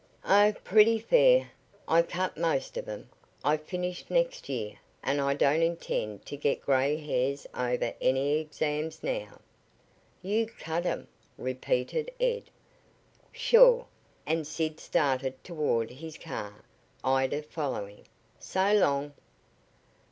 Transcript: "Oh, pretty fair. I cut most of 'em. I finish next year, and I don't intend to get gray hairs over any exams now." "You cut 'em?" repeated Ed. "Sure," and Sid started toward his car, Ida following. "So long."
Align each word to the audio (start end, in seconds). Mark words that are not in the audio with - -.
"Oh, 0.25 0.51
pretty 0.63 0.97
fair. 0.97 1.51
I 1.87 2.01
cut 2.01 2.35
most 2.35 2.75
of 2.75 2.89
'em. 2.89 3.07
I 3.43 3.55
finish 3.57 4.03
next 4.09 4.49
year, 4.49 4.79
and 5.03 5.21
I 5.21 5.35
don't 5.35 5.61
intend 5.61 6.25
to 6.25 6.35
get 6.35 6.65
gray 6.65 6.97
hairs 6.97 7.45
over 7.53 7.93
any 8.01 8.39
exams 8.39 9.03
now." 9.03 9.39
"You 10.23 10.47
cut 10.47 10.87
'em?" 10.87 11.07
repeated 11.37 12.11
Ed. 12.19 12.45
"Sure," 13.31 13.85
and 14.25 14.47
Sid 14.47 14.79
started 14.79 15.43
toward 15.43 15.91
his 15.91 16.17
car, 16.17 16.63
Ida 17.03 17.43
following. 17.43 18.07
"So 18.39 18.73
long." 18.73 19.13